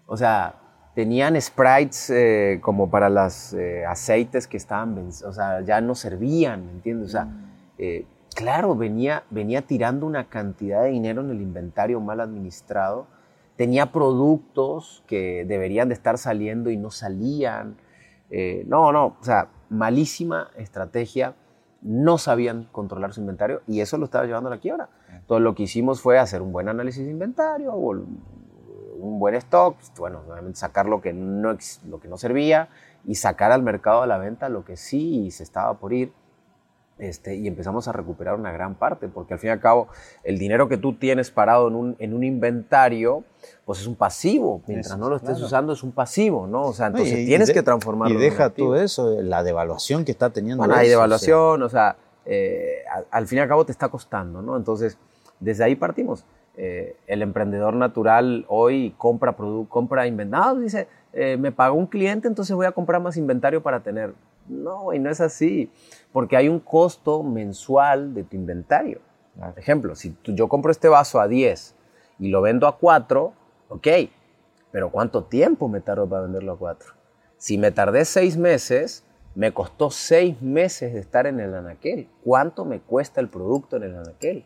O 0.08 0.18
sea, 0.18 0.56
tenían 0.94 1.40
sprites 1.40 2.10
eh, 2.10 2.60
como 2.62 2.90
para 2.90 3.10
los 3.10 3.54
eh, 3.54 3.86
aceites 3.86 4.48
que 4.48 4.58
estaban, 4.58 5.10
o 5.26 5.34
sea, 5.34 5.62
ya 5.62 5.82
no 5.82 5.96
servían, 5.96 6.66
¿me 6.66 6.72
entiendes? 6.74 7.10
O 7.10 7.12
sea, 7.12 7.26
mm. 7.26 7.50
eh, 7.78 8.06
claro, 8.36 8.76
venía, 8.76 9.24
venía 9.30 9.62
tirando 9.62 10.06
una 10.06 10.28
cantidad 10.28 10.84
de 10.84 10.90
dinero 10.90 11.22
en 11.22 11.32
el 11.32 11.42
inventario 11.42 12.00
mal 12.00 12.20
administrado, 12.20 13.08
tenía 13.56 13.92
productos 13.92 15.04
que 15.08 15.46
deberían 15.46 15.90
de 15.90 15.94
estar 15.94 16.18
saliendo 16.18 16.70
y 16.72 16.78
no 16.78 16.90
salían. 16.90 17.76
Eh, 18.30 18.64
no, 18.68 18.92
no, 18.92 19.18
o 19.20 19.24
sea, 19.24 19.50
malísima 19.70 20.50
estrategia, 20.58 21.36
no 21.82 22.18
sabían 22.18 22.68
controlar 22.72 23.14
su 23.14 23.22
inventario 23.22 23.62
y 23.68 23.82
eso 23.82 23.98
lo 23.98 24.06
estaba 24.06 24.26
llevando 24.26 24.50
a 24.50 24.56
la 24.56 24.60
quiebra. 24.60 24.90
Entonces 25.10 25.44
lo 25.44 25.54
que 25.56 25.64
hicimos 25.64 26.02
fue 26.02 26.18
hacer 26.18 26.42
un 26.42 26.52
buen 26.52 26.70
análisis 26.70 27.04
de 27.04 27.12
inventario, 27.12 27.74
un 29.02 29.20
buen 29.20 29.36
stock, 29.36 29.76
bueno, 29.98 30.22
sacar 30.54 30.86
lo 30.86 31.02
que 31.02 31.14
no, 31.14 31.58
lo 31.88 32.00
que 32.00 32.08
no 32.08 32.18
servía 32.18 32.70
y 33.06 33.16
sacar 33.16 33.52
al 33.52 33.64
mercado 33.64 34.02
a 34.04 34.08
la 34.08 34.18
venta 34.18 34.50
lo 34.50 34.64
que 34.64 34.78
sí 34.78 35.32
se 35.32 35.44
estaba 35.44 35.74
por 35.76 35.94
ir 35.94 36.14
este, 37.02 37.36
y 37.36 37.48
empezamos 37.48 37.88
a 37.88 37.94
recuperar 37.94 38.36
una 38.36 38.52
gran 38.52 38.76
parte, 38.76 39.08
porque 39.08 39.34
al 39.34 39.40
fin 39.40 39.48
y 39.48 39.52
al 39.52 39.60
cabo 39.60 39.88
el 40.24 40.38
dinero 40.38 40.70
que 40.70 40.78
tú 40.78 40.94
tienes 40.94 41.32
parado 41.32 41.68
en 41.68 41.74
un, 41.74 41.96
en 41.98 42.14
un 42.14 42.24
inventario, 42.24 43.24
pues 43.66 43.80
es 43.80 43.88
un 43.88 43.96
pasivo, 43.96 44.62
mientras 44.68 45.00
no 45.00 45.10
lo 45.10 45.16
estés 45.16 45.42
usando 45.42 45.74
es 45.74 45.82
un 45.82 45.94
pasivo, 45.94 46.46
¿no? 46.46 46.62
O 46.62 46.74
sea, 46.74 46.88
entonces 46.88 47.26
tienes 47.26 47.52
que 47.52 47.64
transformarlo. 47.64 48.16
Y 48.16 48.22
deja 48.22 48.52
todo 48.52 48.76
eso, 48.76 49.20
la 49.20 49.42
devaluación 49.42 50.06
que 50.06 50.12
está 50.12 50.30
teniendo. 50.30 50.60
Bueno, 50.60 50.76
hay 50.76 50.90
devaluación, 50.90 51.64
o 51.64 51.70
sea, 51.70 51.96
eh, 52.26 52.84
al, 53.10 53.26
fin 53.26 53.40
y 53.40 53.42
al 53.42 53.48
cabo 53.48 53.66
te 53.66 53.72
está 53.72 53.90
costando, 53.90 54.44
¿no? 54.44 54.56
Entonces, 54.56 54.96
desde 55.40 55.64
ahí 55.64 55.76
partimos. 55.76 56.24
Eh, 56.58 56.98
el 57.08 57.22
emprendedor 57.22 57.74
natural 57.74 58.46
hoy 58.50 58.94
compra 58.98 59.36
compra 59.70 60.06
inventados, 60.06 60.62
dice, 60.62 60.88
eh, 61.14 61.38
me 61.38 61.52
pagó 61.52 61.78
un 61.78 61.88
cliente, 61.88 62.28
entonces 62.28 62.56
voy 62.56 62.66
a 62.66 62.72
comprar 62.72 63.02
más 63.02 63.18
inventario 63.18 63.64
para 63.64 63.82
tener. 63.82 64.14
No, 64.48 64.94
y 64.94 65.00
no 65.00 65.10
es 65.10 65.22
así 65.22 65.72
porque 66.12 66.36
hay 66.36 66.50
un 66.50 66.60
costo 66.60 67.24
mensual 67.24 68.14
de 68.14 68.24
tu 68.24 68.36
inventario. 68.36 69.00
Por 69.40 69.58
ejemplo, 69.58 69.96
si 69.96 70.16
yo 70.26 70.50
compro 70.50 70.72
este 70.72 70.90
vaso 70.90 71.22
a 71.22 71.28
10 71.28 71.76
y 72.20 72.28
lo 72.30 72.42
vendo 72.42 72.68
a 72.68 72.78
4, 72.78 73.34
ok, 73.70 73.88
pero 74.72 74.90
¿cuánto 74.90 75.24
tiempo 75.24 75.68
me 75.68 75.80
tardo 75.80 76.08
para 76.08 76.24
venderlo 76.24 76.54
a 76.54 76.58
4? 76.58 76.94
Si 77.38 77.58
me 77.58 77.72
tardé 77.72 78.06
6 78.06 78.38
meses, 78.38 79.06
me 79.36 79.54
costó 79.54 79.90
6 79.90 80.42
meses 80.42 80.94
de 80.94 81.00
estar 81.00 81.28
en 81.28 81.40
el 81.40 81.56
anaquel. 81.56 82.10
¿Cuánto 82.24 82.66
me 82.66 82.82
cuesta 82.82 83.22
el 83.22 83.30
producto 83.30 83.78
en 83.78 83.84
el 83.84 83.96
anaquel? 83.96 84.46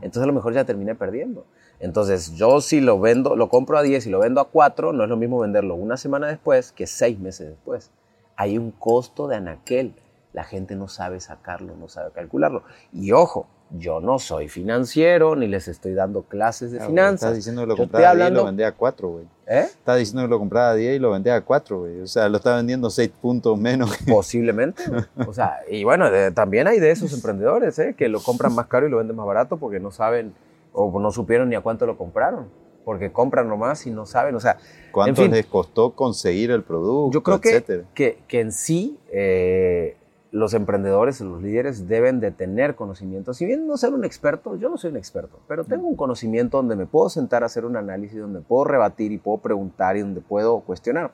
Entonces 0.00 0.22
a 0.22 0.26
lo 0.26 0.32
mejor 0.32 0.54
ya 0.54 0.64
terminé 0.64 0.94
perdiendo. 0.94 1.46
Entonces 1.80 2.34
yo 2.34 2.60
si 2.60 2.80
lo 2.80 2.98
vendo, 3.00 3.36
lo 3.36 3.48
compro 3.48 3.78
a 3.78 3.82
10 3.82 4.06
y 4.06 4.10
lo 4.10 4.18
vendo 4.20 4.40
a 4.40 4.48
4, 4.48 4.92
no 4.92 5.04
es 5.04 5.10
lo 5.10 5.16
mismo 5.16 5.38
venderlo 5.38 5.74
una 5.74 5.96
semana 5.96 6.26
después 6.26 6.72
que 6.72 6.86
6 6.86 7.18
meses 7.20 7.48
después. 7.48 7.90
Hay 8.36 8.58
un 8.58 8.70
costo 8.70 9.28
de 9.28 9.36
anaquel 9.36 9.94
la 10.32 10.44
gente 10.44 10.76
no 10.76 10.88
sabe 10.88 11.20
sacarlo, 11.20 11.74
no 11.76 11.88
sabe 11.88 12.12
calcularlo. 12.12 12.62
Y 12.92 13.12
ojo, 13.12 13.48
yo 13.70 14.00
no 14.00 14.18
soy 14.18 14.48
financiero, 14.48 15.36
ni 15.36 15.46
les 15.46 15.68
estoy 15.68 15.92
dando 15.92 16.22
clases 16.22 16.72
de 16.72 16.80
ah, 16.80 16.86
finanzas. 16.86 17.22
Estás 17.22 17.36
diciendo 17.36 17.62
que 17.62 17.66
lo 17.66 17.76
compraba 17.76 18.10
a 18.10 18.14
10 18.14 18.30
y 18.30 18.32
lo 18.32 18.44
vendía 18.44 18.68
a 18.68 18.72
4, 18.72 19.08
güey. 19.08 19.24
¿Eh? 19.46 19.66
Estás 19.66 19.98
diciendo 19.98 20.22
que 20.22 20.28
lo 20.28 20.38
compraba 20.38 20.70
a 20.70 20.74
10 20.74 20.96
y 20.96 20.98
lo 20.98 21.10
vendía 21.10 21.36
a 21.36 21.40
4, 21.42 21.78
güey. 21.80 22.00
O 22.00 22.06
sea, 22.06 22.28
lo 22.28 22.38
está 22.38 22.56
vendiendo 22.56 22.88
6 22.88 23.10
puntos 23.20 23.58
menos. 23.58 23.90
Posiblemente. 24.08 24.82
o 25.26 25.32
sea, 25.32 25.58
y 25.70 25.84
bueno, 25.84 26.06
también 26.34 26.66
hay 26.66 26.80
de 26.80 26.90
esos 26.90 27.12
emprendedores, 27.12 27.78
¿eh? 27.78 27.94
Que 27.96 28.08
lo 28.08 28.20
compran 28.20 28.54
más 28.54 28.66
caro 28.66 28.86
y 28.86 28.90
lo 28.90 28.96
venden 28.96 29.16
más 29.16 29.26
barato 29.26 29.58
porque 29.58 29.80
no 29.80 29.90
saben 29.90 30.32
o 30.72 30.98
no 30.98 31.10
supieron 31.10 31.48
ni 31.48 31.54
a 31.54 31.60
cuánto 31.60 31.84
lo 31.84 31.98
compraron. 31.98 32.48
Porque 32.84 33.12
compran 33.12 33.48
nomás 33.48 33.86
y 33.86 33.90
no 33.90 34.06
saben, 34.06 34.34
o 34.34 34.40
sea... 34.40 34.56
¿Cuánto 34.92 35.26
les 35.26 35.44
costó 35.44 35.90
conseguir 35.90 36.50
el 36.50 36.62
producto, 36.62 37.12
Yo 37.12 37.22
creo 37.22 37.38
que, 37.38 37.84
que, 37.92 38.18
que, 38.26 38.40
en 38.40 38.50
sí... 38.50 38.98
Eh, 39.12 39.97
los 40.30 40.52
emprendedores, 40.52 41.20
los 41.20 41.42
líderes 41.42 41.88
deben 41.88 42.20
de 42.20 42.30
tener 42.30 42.74
conocimiento. 42.74 43.32
Si 43.32 43.46
bien 43.46 43.66
no 43.66 43.76
ser 43.76 43.94
un 43.94 44.04
experto, 44.04 44.56
yo 44.56 44.68
no 44.68 44.76
soy 44.76 44.90
un 44.90 44.98
experto, 44.98 45.40
pero 45.48 45.64
tengo 45.64 45.86
un 45.86 45.96
conocimiento 45.96 46.58
donde 46.58 46.76
me 46.76 46.86
puedo 46.86 47.08
sentar 47.08 47.42
a 47.42 47.46
hacer 47.46 47.64
un 47.64 47.76
análisis, 47.76 48.18
donde 48.18 48.40
puedo 48.40 48.64
rebatir 48.64 49.12
y 49.12 49.18
puedo 49.18 49.38
preguntar 49.38 49.96
y 49.96 50.00
donde 50.00 50.20
puedo 50.20 50.60
cuestionar. 50.60 51.12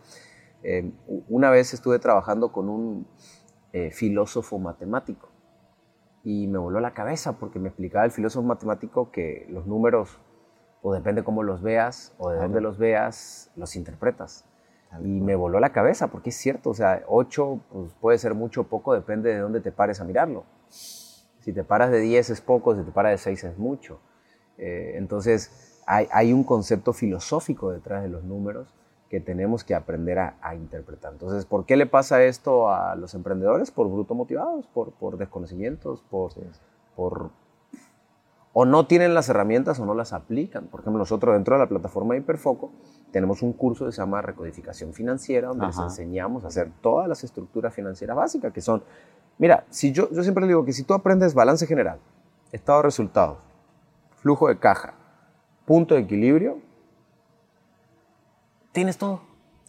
Eh, 0.62 0.90
una 1.28 1.50
vez 1.50 1.75
estuve 1.75 1.99
trabajando 1.99 2.50
con 2.50 2.68
un 2.68 3.06
eh, 3.73 3.90
filósofo 3.90 4.59
matemático 4.59 5.28
y 6.25 6.47
me 6.47 6.59
voló 6.59 6.80
la 6.80 6.94
cabeza 6.94 7.35
porque 7.35 7.59
me 7.59 7.68
explicaba 7.68 8.04
el 8.04 8.11
filósofo 8.11 8.47
matemático 8.47 9.11
que 9.12 9.47
los 9.50 9.66
números, 9.66 10.18
o 10.83 10.92
depende 10.92 11.23
cómo 11.23 11.42
los 11.42 11.62
veas 11.62 12.14
o 12.18 12.30
de 12.30 12.38
dónde 12.38 12.61
los 12.61 12.78
veas, 12.78 13.52
los 13.56 13.76
interpretas. 13.76 14.44
Y 15.00 15.20
me 15.20 15.34
voló 15.34 15.60
la 15.60 15.70
cabeza, 15.70 16.08
porque 16.08 16.30
es 16.30 16.36
cierto, 16.36 16.70
o 16.70 16.74
sea, 16.74 17.02
8 17.08 17.60
pues, 17.72 17.92
puede 18.00 18.18
ser 18.18 18.34
mucho 18.34 18.62
o 18.62 18.64
poco, 18.64 18.94
depende 18.94 19.30
de 19.34 19.38
dónde 19.38 19.60
te 19.60 19.72
pares 19.72 20.00
a 20.00 20.04
mirarlo. 20.04 20.44
Si 20.68 21.52
te 21.52 21.64
paras 21.64 21.90
de 21.90 22.00
10 22.00 22.30
es 22.30 22.40
poco, 22.40 22.74
si 22.74 22.82
te 22.82 22.90
paras 22.90 23.12
de 23.12 23.18
6 23.18 23.44
es 23.44 23.58
mucho. 23.58 24.00
Eh, 24.58 24.92
entonces, 24.96 25.82
hay, 25.86 26.08
hay, 26.12 26.32
un 26.32 26.44
concepto 26.44 26.92
filosófico 26.92 27.70
detrás 27.70 28.02
de 28.02 28.08
los 28.08 28.24
números 28.24 28.72
que 29.10 29.20
tenemos 29.20 29.64
que 29.64 29.74
aprender 29.74 30.18
a, 30.18 30.36
a, 30.40 30.54
interpretar. 30.54 31.12
Entonces, 31.12 31.44
¿por 31.44 31.66
qué 31.66 31.76
le 31.76 31.86
pasa 31.86 32.22
esto 32.24 32.70
a 32.70 32.94
los 32.96 33.14
emprendedores? 33.14 33.70
Por 33.70 33.90
bruto 33.90 34.14
motivados, 34.14 34.66
por, 34.68 34.92
por 34.92 35.18
desconocimientos, 35.18 36.02
por, 36.08 36.32
por 36.96 37.30
o 38.54 38.64
no 38.64 38.87
tienen 38.87 39.12
las 39.12 39.28
herramientas 39.28 39.78
o 39.80 39.84
no 39.84 39.94
las 39.94 40.14
aplican. 40.14 40.68
Por 40.68 40.80
ejemplo, 40.80 40.99
nosotros 40.99 41.34
dentro 41.34 41.56
de 41.56 41.58
la 41.61 41.68
plataforma 41.68 42.14
de 42.14 42.20
Hiperfoco 42.20 42.73
tenemos 43.11 43.42
un 43.42 43.52
curso 43.52 43.84
que 43.84 43.92
se 43.92 43.99
llama 43.99 44.23
Recodificación 44.23 44.94
Financiera, 44.94 45.49
donde 45.49 45.66
les 45.66 45.78
enseñamos 45.78 46.44
a 46.44 46.49
hacer 46.49 46.70
todas 46.80 47.08
las 47.08 47.23
estructuras 47.25 47.75
financieras 47.75 48.16
básicas, 48.16 48.52
que 48.52 48.62
son 48.62 48.82
Mira, 49.38 49.64
si 49.70 49.92
yo, 49.92 50.11
yo 50.11 50.23
siempre 50.23 50.46
digo 50.46 50.64
que 50.64 50.73
si 50.73 50.84
tú 50.84 50.94
aprendes 50.94 51.34
balance 51.34 51.66
general, 51.66 51.99
estado 52.52 52.78
de 52.78 52.84
resultados, 52.84 53.38
flujo 54.16 54.49
de 54.49 54.58
caja, 54.58 54.94
punto 55.64 55.94
de 55.94 56.02
equilibrio, 56.02 56.58
tienes 58.73 58.96
todo. 58.96 59.23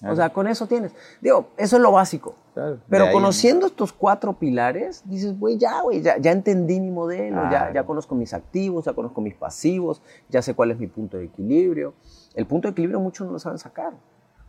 O 0.07 0.15
sea, 0.15 0.29
con 0.29 0.47
eso 0.47 0.67
tienes. 0.67 0.93
Digo, 1.21 1.49
eso 1.57 1.77
es 1.77 1.81
lo 1.81 1.91
básico. 1.91 2.35
Pero 2.89 3.11
conociendo 3.11 3.65
estos 3.65 3.91
cuatro 3.91 4.33
pilares, 4.33 5.03
dices, 5.05 5.37
güey, 5.37 5.57
ya, 5.57 5.81
güey, 5.81 6.01
ya, 6.01 6.17
ya, 6.17 6.31
entendí 6.31 6.79
mi 6.79 6.91
modelo, 6.91 7.49
ya, 7.51 7.71
ya 7.73 7.83
conozco 7.85 8.15
mis 8.15 8.33
activos, 8.33 8.85
ya 8.85 8.93
conozco 8.93 9.21
mis 9.21 9.35
pasivos, 9.35 10.01
ya 10.29 10.41
sé 10.41 10.53
cuál 10.53 10.71
es 10.71 10.79
mi 10.79 10.87
punto 10.87 11.17
de 11.17 11.25
equilibrio. 11.25 11.93
El 12.33 12.45
punto 12.45 12.67
de 12.67 12.71
equilibrio 12.71 12.99
muchos 12.99 13.27
no 13.27 13.33
lo 13.33 13.39
saben 13.39 13.57
sacar. 13.57 13.93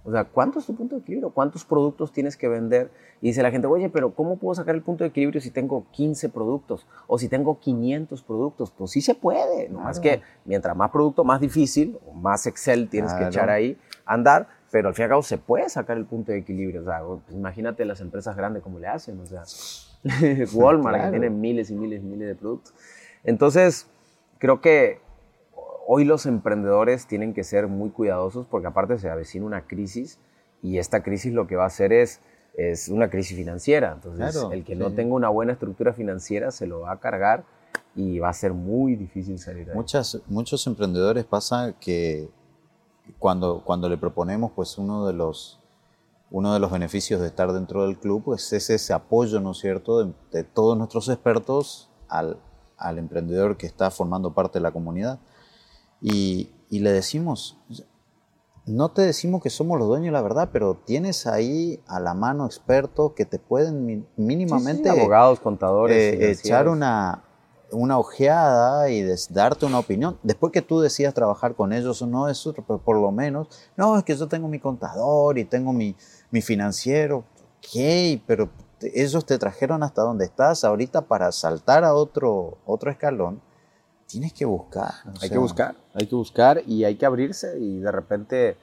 O 0.06 0.12
sea, 0.12 0.22
¿cuánto 0.22 0.60
es 0.60 0.66
tu 0.66 0.74
punto 0.76 0.94
de 0.94 1.00
equilibrio? 1.00 1.30
¿Cuántos 1.30 1.64
productos 1.64 2.12
tienes 2.12 2.36
que 2.36 2.46
vender? 2.46 2.92
Y 3.20 3.28
dice 3.28 3.42
la 3.42 3.50
gente, 3.50 3.66
oye, 3.66 3.88
pero 3.88 4.14
¿cómo 4.14 4.36
puedo 4.36 4.54
sacar 4.54 4.76
el 4.76 4.82
punto 4.82 5.02
de 5.02 5.08
equilibrio 5.08 5.40
si 5.40 5.50
tengo 5.50 5.84
15 5.90 6.28
productos 6.28 6.86
o 7.08 7.18
si 7.18 7.28
tengo 7.28 7.58
500 7.58 8.22
productos? 8.22 8.70
Pues 8.70 8.92
sí 8.92 9.00
se 9.00 9.16
puede, 9.16 9.68
¿no? 9.68 9.90
Es 9.90 9.98
que 9.98 10.22
mientras 10.44 10.76
más 10.76 10.92
producto, 10.92 11.24
más 11.24 11.40
difícil, 11.40 11.98
o 12.06 12.12
más 12.12 12.46
Excel 12.46 12.88
tienes 12.88 13.12
que 13.14 13.24
echar 13.24 13.50
ahí 13.50 13.76
a 14.04 14.14
andar, 14.14 14.46
pero 14.70 14.88
al 14.88 14.94
fin 14.94 15.02
y 15.02 15.04
al 15.04 15.10
cabo 15.10 15.22
se 15.22 15.38
puede 15.38 15.68
sacar 15.68 15.96
el 15.96 16.06
punto 16.06 16.32
de 16.32 16.38
equilibrio. 16.38 16.82
O 16.82 16.84
sea, 16.84 17.02
pues 17.02 17.36
imagínate 17.36 17.84
las 17.84 18.00
empresas 18.00 18.36
grandes 18.36 18.62
cómo 18.62 18.78
le 18.78 18.88
hacen, 18.88 19.18
o 19.20 19.26
sea, 19.26 19.44
Walmart 20.52 21.04
que 21.04 21.10
tiene 21.10 21.30
miles 21.30 21.70
y 21.70 21.74
miles 21.74 22.02
y 22.02 22.06
miles 22.06 22.28
de 22.28 22.34
productos. 22.34 22.74
Entonces, 23.24 23.86
creo 24.38 24.60
que 24.60 25.00
hoy 25.86 26.04
los 26.04 26.26
emprendedores 26.26 27.06
tienen 27.06 27.32
que 27.32 27.44
ser 27.44 27.68
muy 27.68 27.90
cuidadosos 27.90 28.46
porque 28.46 28.66
aparte 28.66 28.98
se 28.98 29.08
avecina 29.08 29.46
una 29.46 29.66
crisis 29.66 30.18
y 30.62 30.78
esta 30.78 31.02
crisis 31.02 31.32
lo 31.32 31.46
que 31.46 31.56
va 31.56 31.64
a 31.64 31.68
hacer 31.68 31.92
es, 31.92 32.20
es 32.56 32.88
una 32.88 33.08
crisis 33.08 33.36
financiera. 33.36 33.92
Entonces, 33.92 34.44
el 34.50 34.64
que 34.64 34.74
no 34.74 34.92
tenga 34.92 35.14
una 35.14 35.28
buena 35.28 35.52
estructura 35.52 35.92
financiera 35.92 36.50
se 36.50 36.66
lo 36.66 36.80
va 36.80 36.92
a 36.92 37.00
cargar 37.00 37.44
y 37.94 38.18
va 38.18 38.28
a 38.28 38.32
ser 38.32 38.52
muy 38.52 38.96
difícil 38.96 39.38
salir 39.38 39.66
de 39.66 39.72
ahí. 39.72 39.76
Muchas, 39.76 40.20
muchos 40.26 40.66
emprendedores 40.66 41.24
pasa 41.24 41.74
que 41.80 42.28
cuando, 43.18 43.62
cuando 43.64 43.88
le 43.88 43.96
proponemos 43.96 44.52
pues 44.52 44.78
uno 44.78 45.06
de 45.06 45.12
los 45.12 45.60
uno 46.30 46.52
de 46.52 46.58
los 46.58 46.72
beneficios 46.72 47.20
de 47.20 47.28
estar 47.28 47.52
dentro 47.52 47.86
del 47.86 47.98
club 47.98 48.24
pues 48.24 48.52
es 48.52 48.68
ese 48.70 48.92
apoyo, 48.92 49.40
¿no 49.40 49.52
es 49.52 49.58
cierto?, 49.58 50.04
de, 50.04 50.12
de 50.32 50.44
todos 50.44 50.76
nuestros 50.76 51.08
expertos 51.08 51.88
al, 52.08 52.38
al 52.78 52.98
emprendedor 52.98 53.56
que 53.56 53.66
está 53.66 53.90
formando 53.90 54.32
parte 54.32 54.58
de 54.58 54.62
la 54.62 54.72
comunidad. 54.72 55.18
Y, 56.00 56.50
le 56.70 56.92
decimos, 56.92 57.58
no 58.66 58.90
te 58.90 59.02
decimos 59.02 59.42
que 59.42 59.50
somos 59.50 59.78
los 59.78 59.88
dueños 59.88 60.12
la 60.12 60.20
verdad, 60.20 60.50
pero 60.52 60.74
tienes 60.84 61.26
ahí 61.26 61.80
a 61.86 62.00
la 62.00 62.14
mano 62.14 62.46
expertos 62.46 63.12
que 63.12 63.24
te 63.24 63.38
pueden 63.38 64.06
mínimamente... 64.16 64.90
abogados, 64.90 65.40
contadores. 65.40 65.96
Eh, 65.96 66.30
echar 66.32 66.68
una, 66.68 67.24
una 67.72 67.98
ojeada 67.98 68.90
y 68.90 69.04
darte 69.30 69.66
una 69.66 69.78
opinión. 69.78 70.18
Después 70.22 70.52
que 70.52 70.62
tú 70.62 70.80
decidas 70.80 71.14
trabajar 71.14 71.54
con 71.54 71.72
ellos 71.72 72.00
o 72.02 72.06
no, 72.06 72.28
eso 72.28 72.52
por 72.54 72.96
lo 73.00 73.10
menos, 73.12 73.48
no, 73.76 73.96
es 73.98 74.04
que 74.04 74.16
yo 74.16 74.28
tengo 74.28 74.48
mi 74.48 74.58
contador 74.58 75.38
y 75.38 75.44
tengo 75.44 75.72
mi, 75.72 75.96
mi 76.30 76.42
financiero. 76.42 77.24
Ok, 77.58 78.22
pero 78.26 78.50
ellos 78.80 79.24
te 79.24 79.38
trajeron 79.38 79.82
hasta 79.82 80.02
donde 80.02 80.24
estás 80.24 80.64
ahorita 80.64 81.02
para 81.02 81.32
saltar 81.32 81.84
a 81.84 81.94
otro, 81.94 82.58
otro 82.66 82.90
escalón 82.90 83.40
tienes 84.06 84.32
que 84.32 84.44
buscar. 84.44 84.92
Hay 85.20 85.30
que 85.30 85.38
buscar, 85.38 85.76
hay 85.94 86.06
que 86.06 86.14
buscar 86.14 86.62
y 86.66 86.84
hay 86.84 86.96
que 86.96 87.06
abrirse 87.06 87.58
y 87.58 87.78
de 87.78 87.92
repente 87.92 88.56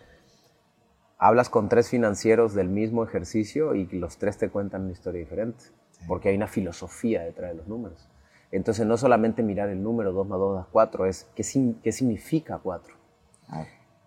hablas 1.18 1.50
con 1.50 1.70
tres 1.70 1.90
financieros 1.90 2.54
del 2.54 2.70
mismo 2.70 3.04
ejercicio 3.04 3.76
y 3.76 3.86
los 3.88 4.18
tres 4.18 4.38
te 4.38 4.50
cuentan 4.50 4.84
una 4.84 4.92
historia 4.92 5.20
diferente, 5.20 5.66
porque 6.08 6.30
hay 6.30 6.36
una 6.36 6.48
filosofía 6.48 7.24
detrás 7.24 7.52
de 7.52 7.58
los 7.58 7.68
números. 7.68 8.10
Entonces 8.54 8.86
no 8.86 8.98
solamente 8.98 9.42
mirar 9.42 9.70
el 9.70 9.82
número 9.82 10.14
2 10.14 10.28
más 10.28 10.38
2 10.38 10.56
da 10.58 10.68
4, 10.72 11.08
es 11.08 11.28
qué, 11.36 11.44
qué 11.82 11.92
significa 11.92 12.60
4. 12.62 12.96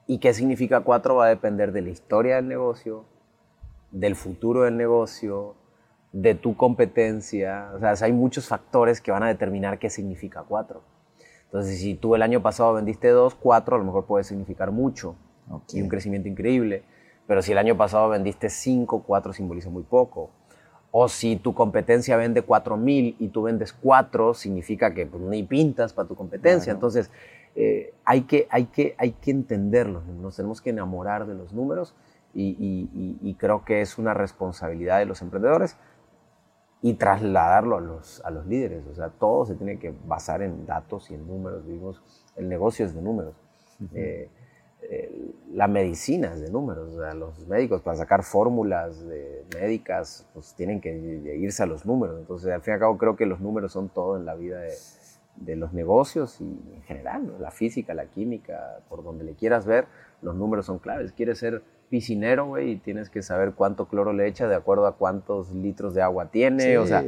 Y 0.07 0.19
qué 0.19 0.33
significa 0.33 0.83
4 0.83 1.17
va 1.17 1.27
a 1.27 1.29
depender 1.29 1.73
de 1.73 1.83
la 1.83 1.91
historia 1.91 2.37
del 2.37 2.47
negocio, 2.47 3.07
del 3.91 4.15
futuro 4.15 4.63
del 4.63 4.77
negocio, 4.77 5.57
de 6.13 6.37
tu 6.37 6.57
competencia. 6.57 7.73
O 7.75 7.81
sea, 7.81 7.95
hay 8.01 8.13
muchos 8.13 8.47
factores 8.47 9.01
que 9.01 9.11
van 9.11 9.25
a 9.25 9.27
determinar 9.27 9.81
qué 9.81 9.91
significa 9.91 10.45
4. 10.47 10.81
Entonces, 11.47 11.81
si 11.81 11.97
tú 11.97 12.15
el 12.15 12.23
año 12.23 12.41
pasado 12.41 12.73
vendiste 12.75 13.09
2, 13.09 13.35
4 13.35 13.75
a 13.75 13.79
lo 13.81 13.85
mejor 13.85 14.07
puede 14.07 14.23
significar 14.23 14.71
mucho 14.71 15.17
y 15.73 15.83
un 15.83 15.89
crecimiento 15.89 16.29
increíble. 16.29 16.85
Pero 17.27 17.43
si 17.43 17.51
el 17.51 17.59
año 17.59 17.77
pasado 17.77 18.11
vendiste 18.11 18.49
5, 18.49 19.03
4 19.03 19.33
simboliza 19.33 19.71
muy 19.71 19.83
poco. 19.83 20.31
O 20.99 21.09
si 21.09 21.37
tu 21.37 21.53
competencia 21.53 22.17
vende 22.17 22.41
4000 22.41 23.17
y 23.19 23.29
tú 23.29 23.43
vendes 23.43 23.73
4, 23.75 24.33
significa 24.33 24.95
que 24.95 25.05
pues, 25.05 25.23
ni 25.23 25.43
pintas 25.43 25.93
para 25.93 26.09
tu 26.09 26.15
competencia. 26.15 26.73
Entonces, 26.73 27.11
eh, 27.55 27.93
hay, 28.05 28.23
que, 28.23 28.47
hay, 28.51 28.65
que, 28.67 28.95
hay 28.97 29.13
que 29.13 29.31
entenderlos, 29.31 30.07
nos 30.07 30.37
tenemos 30.37 30.63
que 30.63 30.71
enamorar 30.71 31.27
de 31.27 31.35
los 31.35 31.53
números 31.53 31.95
y 32.33 33.35
creo 33.39 33.65
que 33.65 33.81
es 33.81 33.99
una 33.99 34.13
responsabilidad 34.13 34.99
de 34.99 35.07
los 35.07 35.23
emprendedores 35.23 35.77
y 36.83 36.95
trasladarlo 36.95 37.77
a 37.77 37.81
los, 37.81 38.25
a 38.25 38.31
los 38.31 38.47
líderes. 38.47 38.87
O 38.87 38.95
sea, 38.95 39.09
todo 39.09 39.45
se 39.45 39.55
tiene 39.55 39.79
que 39.79 39.93
basar 40.07 40.43
en 40.43 40.67
datos 40.67 41.11
y 41.11 41.15
en 41.15 41.27
números. 41.27 41.67
Vimos, 41.67 42.03
el 42.37 42.49
negocio 42.49 42.87
es 42.87 42.95
de 42.95 43.03
números. 43.03 43.35
Eh, 43.93 44.29
eh, 44.83 45.33
la 45.53 45.69
medicina 45.69 46.33
es 46.33 46.41
de 46.41 46.51
números. 46.51 46.93
O 46.95 47.01
sea, 47.01 47.15
los 47.15 47.47
médicos 47.49 47.83
para 47.83 47.97
sacar 47.97 48.23
fórmulas 48.23 49.07
de 49.07 49.45
médicas, 49.55 50.27
pues 50.35 50.55
tienen 50.55 50.81
que 50.81 50.93
irse 51.39 51.63
a 51.63 51.67
los 51.67 51.87
números. 51.87 52.19
Entonces, 52.19 52.53
al 52.53 52.63
fin 52.63 52.73
y 52.73 52.75
al 52.75 52.81
cabo, 52.81 52.99
creo 52.99 53.17
que 53.17 53.27
los 53.27 53.41
números 53.41 53.73
son 53.73 53.89
todo 53.89 54.17
en 54.17 54.25
la 54.25 54.35
vida 54.35 54.61
de, 54.61 54.75
de 55.37 55.57
los 55.57 55.73
negocios 55.73 56.41
y 56.41 56.45
en 56.75 56.83
general, 56.83 57.35
la 57.41 57.51
física, 57.51 57.95
la 57.95 58.07
química, 58.07 58.81
por 58.89 59.03
donde 59.03 59.25
le 59.25 59.35
quieras 59.35 59.67
ver, 59.67 59.87
los 60.23 60.35
números 60.35 60.67
son 60.67 60.79
claves. 60.79 61.13
Quieres 61.13 61.39
ser 61.39 61.63
piscinero, 61.89 62.47
güey, 62.47 62.73
y 62.73 62.77
tienes 62.77 63.11
que 63.11 63.23
saber 63.23 63.53
cuánto 63.53 63.87
cloro 63.87 64.13
le 64.13 64.27
echa 64.27 64.49
de 64.49 64.55
acuerdo 64.55 64.87
a 64.87 64.97
cuántos 64.97 65.53
litros 65.53 65.95
de 65.95 66.03
agua 66.03 66.31
tiene. 66.31 66.79
o 66.79 66.87
sea, 66.87 67.05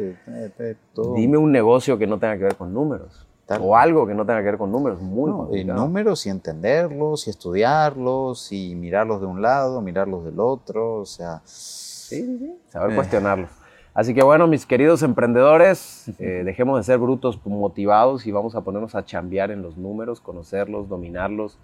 dime 1.14 1.36
un 1.36 1.52
negocio 1.52 1.98
que 1.98 2.06
no 2.06 2.18
tenga 2.18 2.36
que 2.38 2.44
ver 2.44 2.56
con 2.56 2.72
números. 2.72 3.27
O 3.60 3.76
algo 3.76 4.06
que 4.06 4.14
no 4.14 4.26
tenga 4.26 4.40
que 4.40 4.46
ver 4.46 4.58
con 4.58 4.70
números, 4.70 5.00
muy 5.00 5.64
no, 5.64 5.74
números 5.74 6.26
y 6.26 6.28
entenderlos 6.30 7.26
y 7.26 7.30
estudiarlos 7.30 8.52
y 8.52 8.74
mirarlos 8.74 9.20
de 9.20 9.26
un 9.26 9.40
lado, 9.40 9.80
mirarlos 9.80 10.24
del 10.24 10.38
otro, 10.38 10.96
o 10.96 11.06
sea... 11.06 11.40
Sí, 11.44 12.58
saber 12.68 12.92
eh. 12.92 12.94
cuestionarlos. 12.94 13.50
Así 13.98 14.14
que 14.14 14.22
bueno, 14.22 14.46
mis 14.46 14.64
queridos 14.64 15.02
emprendedores, 15.02 16.08
eh, 16.20 16.42
dejemos 16.44 16.78
de 16.78 16.84
ser 16.84 16.98
brutos 16.98 17.44
motivados 17.44 18.26
y 18.26 18.30
vamos 18.30 18.54
a 18.54 18.60
ponernos 18.60 18.94
a 18.94 19.04
chambear 19.04 19.50
en 19.50 19.60
los 19.62 19.76
números, 19.76 20.20
conocerlos, 20.20 20.88
dominarlos. 20.88 21.58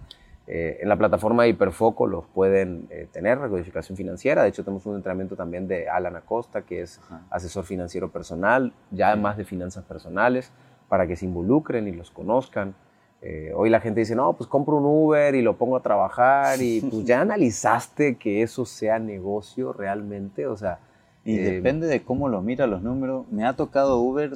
Eh, 0.47 0.79
en 0.81 0.89
la 0.89 0.97
plataforma 0.97 1.43
de 1.43 1.49
Hiperfoco 1.49 2.05
los 2.05 2.25
pueden 2.25 2.87
eh, 2.89 3.07
tener, 3.11 3.39
recodificación 3.39 3.95
financiera. 3.95 4.43
De 4.43 4.49
hecho, 4.49 4.63
tenemos 4.63 4.85
un 4.85 4.95
entrenamiento 4.95 5.35
también 5.35 5.67
de 5.67 5.87
Alan 5.87 6.15
Acosta, 6.17 6.63
que 6.63 6.81
es 6.81 6.99
asesor 7.29 7.63
financiero 7.63 8.11
personal, 8.11 8.73
ya 8.91 9.13
además 9.13 9.37
de 9.37 9.45
finanzas 9.45 9.85
personales, 9.85 10.51
para 10.89 11.07
que 11.07 11.15
se 11.15 11.25
involucren 11.25 11.87
y 11.87 11.91
los 11.91 12.11
conozcan. 12.11 12.75
Eh, 13.21 13.51
hoy 13.55 13.69
la 13.69 13.79
gente 13.79 14.01
dice, 14.01 14.15
no, 14.15 14.33
pues 14.33 14.47
compro 14.47 14.77
un 14.77 14.85
Uber 14.85 15.33
y 15.33 15.41
lo 15.41 15.57
pongo 15.57 15.77
a 15.77 15.81
trabajar 15.81 16.61
y 16.61 16.81
pues 16.81 17.03
ya 17.05 17.21
analizaste 17.21 18.15
que 18.15 18.41
eso 18.41 18.65
sea 18.65 18.99
negocio 18.99 19.73
realmente, 19.73 20.47
o 20.47 20.55
sea... 20.55 20.79
Y 21.27 21.37
depende 21.37 21.87
de 21.87 22.03
cómo 22.03 22.29
lo 22.29 22.43
mira 22.43 22.67
los 22.67 22.83
números. 22.83 23.25
Me 23.31 23.47
ha 23.47 23.53
tocado 23.53 23.97
Uber, 23.97 24.33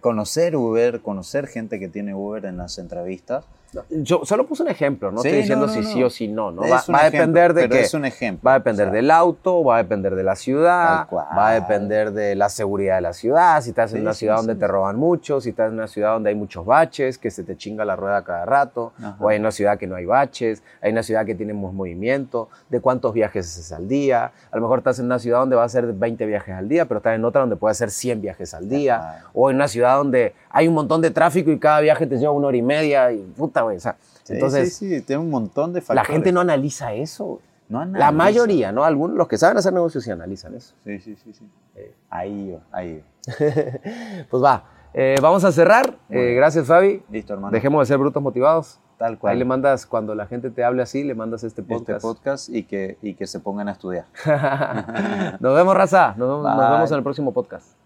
conocer 0.00 0.56
Uber, 0.56 1.00
conocer 1.00 1.46
gente 1.46 1.78
que 1.78 1.88
tiene 1.88 2.14
Uber 2.14 2.44
en 2.44 2.58
las 2.58 2.78
entrevistas 2.78 3.44
yo 3.90 4.22
solo 4.24 4.46
puse 4.46 4.62
un 4.62 4.70
ejemplo, 4.70 5.12
no 5.12 5.18
estoy 5.18 5.32
diciendo 5.32 5.68
si 5.68 5.82
sí 5.82 6.02
o 6.02 6.08
si 6.08 6.26
no, 6.26 6.50
¿no? 6.50 6.62
Va, 6.62 7.00
a 7.00 7.10
depender 7.10 7.52
de 7.52 7.68
qué. 7.68 7.80
Es 7.80 7.92
un 7.92 8.06
ejemplo. 8.06 8.46
Va 8.46 8.54
a 8.54 8.58
depender 8.58 8.90
del 8.90 9.10
auto, 9.10 9.62
va 9.62 9.76
a 9.76 9.82
depender 9.82 10.14
de 10.14 10.22
la 10.22 10.36
ciudad, 10.36 11.06
va 11.12 11.48
a 11.48 11.52
depender 11.52 12.12
de 12.12 12.34
la 12.34 12.48
seguridad 12.48 12.96
de 12.96 13.02
la 13.02 13.12
ciudad, 13.12 13.60
si 13.60 13.70
estás 13.70 13.92
en 13.92 14.02
una 14.02 14.14
ciudad 14.14 14.36
donde 14.36 14.54
te 14.54 14.66
roban 14.66 14.96
mucho, 14.96 15.40
si 15.40 15.50
estás 15.50 15.68
en 15.68 15.74
una 15.74 15.86
ciudad 15.86 16.14
donde 16.14 16.30
hay 16.30 16.34
muchos 16.34 16.64
baches, 16.64 17.18
que 17.18 17.30
se 17.30 17.44
te 17.44 17.56
chinga 17.56 17.84
la 17.84 17.94
rueda 17.94 18.24
cada 18.24 18.46
rato, 18.46 18.92
o 19.18 19.28
hay 19.28 19.38
una 19.38 19.50
ciudad 19.50 19.78
que 19.78 19.86
no 19.86 19.96
hay 19.96 20.06
baches, 20.06 20.62
hay 20.80 20.92
una 20.92 21.02
ciudad 21.02 21.26
que 21.26 21.34
tiene 21.34 21.52
más 21.52 21.72
movimiento, 21.72 22.48
de 22.70 22.80
cuántos 22.80 23.12
viajes 23.12 23.46
haces 23.46 23.72
al 23.72 23.86
día. 23.86 24.32
A 24.50 24.56
lo 24.56 24.62
mejor 24.62 24.78
estás 24.78 24.98
en 24.98 25.06
una 25.06 25.18
ciudad 25.18 25.40
donde 25.40 25.56
va 25.56 25.62
a 25.62 25.66
hacer 25.66 25.92
20 25.92 26.24
viajes 26.24 26.54
al 26.54 26.68
día, 26.68 26.86
pero 26.86 26.98
estás 26.98 27.14
en 27.14 27.24
otra 27.24 27.42
donde 27.42 27.56
puede 27.56 27.72
hacer 27.72 27.90
100 27.90 28.22
viajes 28.22 28.54
al 28.54 28.68
día, 28.68 29.24
o 29.34 29.50
en 29.50 29.56
una 29.56 29.68
ciudad 29.68 29.77
donde 29.80 30.34
hay 30.50 30.68
un 30.68 30.74
montón 30.74 31.00
de 31.00 31.10
tráfico 31.10 31.50
y 31.50 31.58
cada 31.58 31.80
viaje 31.80 32.06
te 32.06 32.16
lleva 32.18 32.32
una 32.32 32.48
hora 32.48 32.56
y 32.56 32.62
media 32.62 33.12
y 33.12 33.18
puta, 33.18 33.62
güey. 33.62 33.76
O 33.76 33.80
sea, 33.80 33.96
entonces, 34.28 34.76
sí, 34.76 34.88
sí, 34.88 35.02
tiene 35.02 35.22
un 35.22 35.30
montón 35.30 35.72
de 35.72 35.80
factores. 35.80 36.08
La 36.08 36.14
gente 36.14 36.32
no 36.32 36.40
analiza 36.40 36.92
eso. 36.92 37.40
No 37.68 37.80
analiza. 37.80 37.98
La 37.98 38.12
mayoría, 38.12 38.72
¿no? 38.72 38.84
Algunos, 38.84 39.16
los 39.16 39.28
que 39.28 39.38
saben 39.38 39.56
hacer 39.56 39.72
negocios 39.72 40.04
sí 40.04 40.10
analizan 40.10 40.54
eso. 40.54 40.74
Sí, 40.84 40.98
sí, 41.00 41.16
sí. 41.22 41.32
sí. 41.32 41.48
Eh, 41.76 41.94
ahí, 42.10 42.58
ahí. 42.72 43.02
pues 44.30 44.42
va. 44.42 44.64
Eh, 44.94 45.16
vamos 45.20 45.44
a 45.44 45.52
cerrar. 45.52 45.96
Eh, 46.08 46.34
gracias, 46.34 46.66
Fabi. 46.66 47.02
Listo, 47.10 47.34
hermano. 47.34 47.52
Dejemos 47.52 47.80
de 47.80 47.86
ser 47.86 47.98
brutos 47.98 48.22
motivados. 48.22 48.80
Tal 48.96 49.18
cual. 49.18 49.32
Ahí 49.32 49.38
le 49.38 49.44
mandas, 49.44 49.86
cuando 49.86 50.14
la 50.14 50.26
gente 50.26 50.50
te 50.50 50.64
hable 50.64 50.82
así, 50.82 51.04
le 51.04 51.14
mandas 51.14 51.44
este, 51.44 51.60
este 51.60 51.72
podcast. 51.72 51.98
Este 51.98 52.08
podcast 52.08 52.48
y 52.48 52.64
que, 52.64 52.98
y 53.00 53.14
que 53.14 53.26
se 53.26 53.38
pongan 53.38 53.68
a 53.68 53.72
estudiar. 53.72 54.06
nos 55.40 55.54
vemos, 55.54 55.76
raza. 55.76 56.14
nos 56.16 56.42
vemos 56.42 56.90
en 56.90 56.96
el 56.96 57.02
próximo 57.04 57.32
podcast. 57.32 57.76